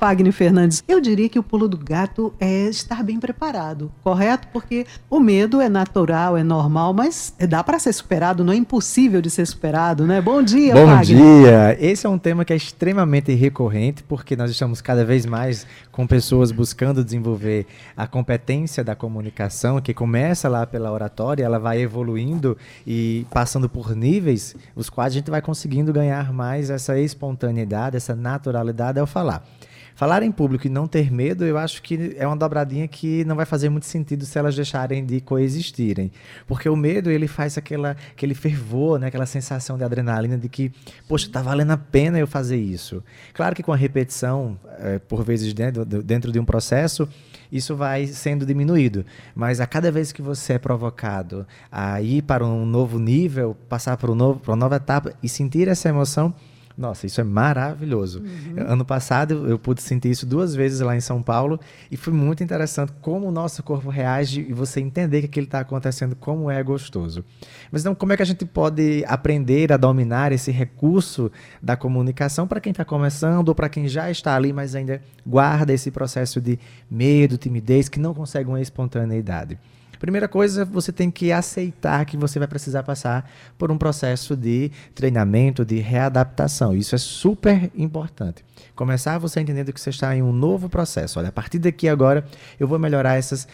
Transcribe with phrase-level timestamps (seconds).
[0.00, 4.48] Fagner Fernandes, eu diria que o pulo do gato é estar bem preparado, correto?
[4.50, 9.20] Porque o medo é natural, é normal, mas dá para ser superado, não é impossível
[9.20, 10.18] de ser superado, né?
[10.18, 11.04] Bom dia, Bom Fagner.
[11.04, 11.76] dia!
[11.78, 16.06] Esse é um tema que é extremamente recorrente, porque nós estamos cada vez mais com
[16.06, 22.56] pessoas buscando desenvolver a competência da comunicação, que começa lá pela oratória, ela vai evoluindo
[22.86, 28.16] e passando por níveis, os quais a gente vai conseguindo ganhar mais essa espontaneidade, essa
[28.16, 29.44] naturalidade ao falar.
[30.00, 33.36] Falar em público e não ter medo, eu acho que é uma dobradinha que não
[33.36, 36.10] vai fazer muito sentido se elas deixarem de coexistirem.
[36.46, 39.08] Porque o medo, ele faz aquela, aquele fervor, né?
[39.08, 40.72] aquela sensação de adrenalina de que,
[41.06, 43.04] poxa, tá valendo a pena eu fazer isso.
[43.34, 47.06] Claro que com a repetição, é, por vezes dentro, dentro de um processo,
[47.52, 49.04] isso vai sendo diminuído.
[49.34, 53.98] Mas a cada vez que você é provocado a ir para um novo nível, passar
[53.98, 56.34] por, um novo, por uma nova etapa e sentir essa emoção,
[56.80, 58.20] nossa, isso é maravilhoso.
[58.20, 58.54] Uhum.
[58.66, 61.60] Ano passado eu pude sentir isso duas vezes lá em São Paulo
[61.90, 65.60] e foi muito interessante como o nosso corpo reage e você entender que aquilo está
[65.60, 67.22] acontecendo, como é gostoso.
[67.70, 71.30] Mas então, como é que a gente pode aprender a dominar esse recurso
[71.62, 75.74] da comunicação para quem está começando ou para quem já está ali, mas ainda guarda
[75.74, 76.58] esse processo de
[76.90, 79.58] medo, timidez, que não consegue uma espontaneidade?
[80.00, 84.72] Primeira coisa, você tem que aceitar que você vai precisar passar por um processo de
[84.94, 86.74] treinamento, de readaptação.
[86.74, 88.42] Isso é super importante.
[88.74, 91.18] Começar você entendendo que você está em um novo processo.
[91.18, 92.24] Olha, a partir daqui agora
[92.58, 93.46] eu vou melhorar essas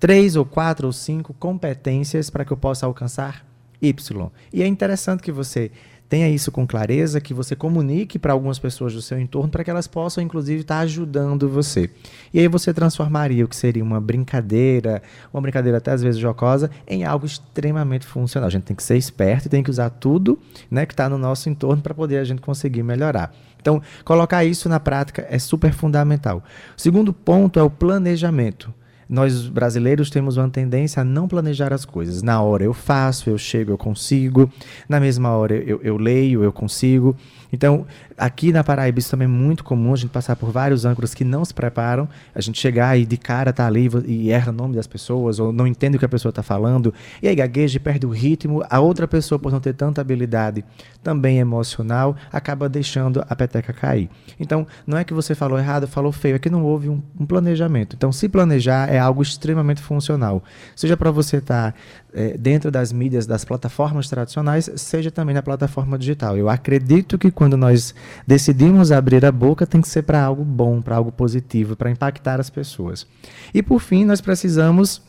[0.00, 3.46] três ou quatro ou cinco competências para que eu possa alcançar
[3.80, 4.30] Y.
[4.52, 5.70] E é interessante que você
[6.14, 9.70] tenha isso com clareza, que você comunique para algumas pessoas do seu entorno para que
[9.70, 11.90] elas possam, inclusive, estar tá ajudando você.
[12.32, 16.70] E aí você transformaria o que seria uma brincadeira, uma brincadeira até às vezes jocosa,
[16.86, 18.46] em algo extremamente funcional.
[18.46, 20.38] A gente tem que ser esperto e tem que usar tudo
[20.70, 23.34] né, que está no nosso entorno para poder a gente conseguir melhorar.
[23.60, 26.44] Então, colocar isso na prática é super fundamental.
[26.78, 28.72] O segundo ponto é o planejamento.
[29.08, 32.22] Nós brasileiros temos uma tendência a não planejar as coisas.
[32.22, 34.50] Na hora eu faço, eu chego, eu consigo.
[34.88, 37.16] Na mesma hora eu, eu leio, eu consigo.
[37.54, 37.86] Então,
[38.18, 41.22] aqui na Paraíba isso também é muito comum, a gente passar por vários âncoras que
[41.22, 44.74] não se preparam, a gente chegar e de cara tá ali e erra o nome
[44.74, 48.06] das pessoas, ou não entende o que a pessoa está falando, e aí gagueja perde
[48.06, 48.64] o ritmo.
[48.68, 50.64] A outra pessoa, por não ter tanta habilidade
[51.00, 54.10] também emocional, acaba deixando a peteca cair.
[54.40, 57.24] Então, não é que você falou errado, falou feio, é que não houve um, um
[57.24, 57.94] planejamento.
[57.94, 60.42] Então, se planejar é algo extremamente funcional.
[60.74, 61.78] Seja para você estar tá,
[62.12, 66.36] é, dentro das mídias, das plataformas tradicionais, seja também na plataforma digital.
[66.36, 67.94] Eu acredito que quando nós
[68.26, 72.40] decidimos abrir a boca, tem que ser para algo bom, para algo positivo, para impactar
[72.40, 73.06] as pessoas.
[73.52, 75.02] E por fim, nós precisamos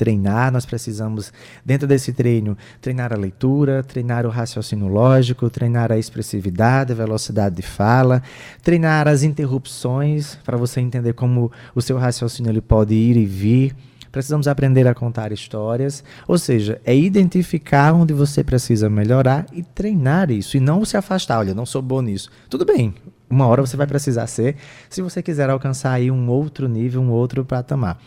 [0.00, 1.30] treinar, nós precisamos,
[1.62, 7.56] dentro desse treino, treinar a leitura, treinar o raciocínio lógico, treinar a expressividade, a velocidade
[7.56, 8.22] de fala,
[8.62, 13.76] treinar as interrupções, para você entender como o seu raciocínio ele pode ir e vir.
[14.10, 20.30] Precisamos aprender a contar histórias, ou seja, é identificar onde você precisa melhorar e treinar
[20.30, 21.40] isso, e não se afastar.
[21.40, 22.30] Olha, não sou bom nisso.
[22.48, 22.94] Tudo bem,
[23.28, 24.56] uma hora você vai precisar ser,
[24.88, 27.98] se você quiser alcançar aí um outro nível, um outro patamar.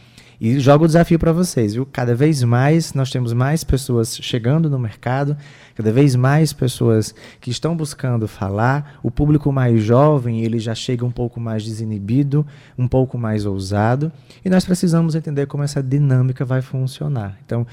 [0.44, 1.86] E jogo o desafio para vocês, viu?
[1.86, 5.38] Cada vez mais nós temos mais pessoas chegando no mercado,
[5.74, 9.00] cada vez mais pessoas que estão buscando falar.
[9.02, 12.46] O público mais jovem, ele já chega um pouco mais desinibido,
[12.78, 14.12] um pouco mais ousado,
[14.44, 17.40] e nós precisamos entender como essa dinâmica vai funcionar.
[17.46, 17.66] Então,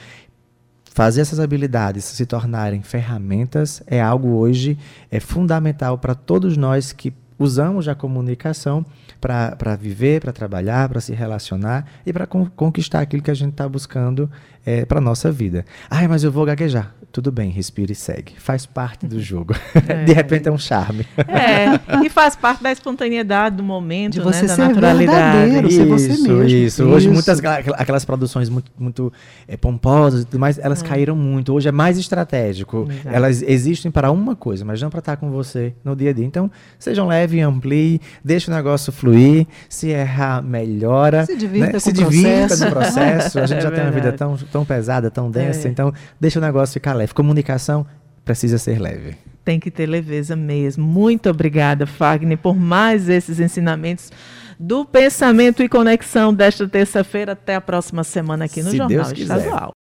[0.85, 4.79] fazer essas habilidades se tornarem ferramentas é algo hoje
[5.11, 8.85] é fundamental para todos nós que usamos a comunicação
[9.19, 13.53] para viver, para trabalhar, para se relacionar e para con conquistar aquilo que a gente
[13.53, 14.31] está buscando
[14.65, 15.65] é, para a nossa vida.
[15.91, 16.95] Ai, mas eu vou gaguejar.
[17.13, 18.35] Tudo bem, respira e segue.
[18.39, 19.53] Faz parte do jogo.
[19.89, 20.05] É.
[20.07, 21.05] De repente é um charme.
[21.27, 21.75] É,
[22.07, 25.67] e faz parte da espontaneidade do momento, De você né, ser da naturalidade.
[25.67, 26.43] Isso, ser você mesmo.
[26.45, 26.85] Isso, isso.
[26.85, 27.41] Hoje muitas
[27.77, 29.13] aquelas produções muito, muito
[29.49, 30.87] é, pomposas e tudo mais, elas é.
[30.87, 31.53] caíram muito.
[31.53, 32.87] Hoje é mais estratégico.
[32.89, 33.09] Exato.
[33.09, 36.25] Elas existem para uma coisa, mas não para estar com você no dia a dia.
[36.25, 36.49] Então,
[36.79, 39.49] sejam leves, ampliem, deixe o negócio fluir.
[39.69, 41.27] Se errar, melhora.
[41.27, 41.73] Se divirta né?
[41.73, 42.65] com Se o divirta processo.
[42.65, 43.39] no processo.
[43.41, 44.17] A gente É já tem uma vida verdade.
[44.17, 45.69] tão, tão pesada, tão densa.
[45.69, 45.71] É.
[45.71, 47.15] Então, deixa o negócio ficar leve.
[47.15, 47.87] Comunicação
[48.25, 49.17] precisa ser leve.
[49.45, 50.85] Tem que ter leveza mesmo.
[50.85, 54.13] Muito obrigada, Fagner, por mais esses ensinamentos
[54.59, 57.33] do pensamento e conexão desta terça-feira.
[57.33, 59.13] Até a próxima semana aqui no Se Jornal.
[59.13, 59.73] Estadual.